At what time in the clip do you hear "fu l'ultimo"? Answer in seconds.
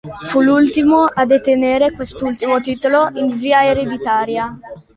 0.29-1.03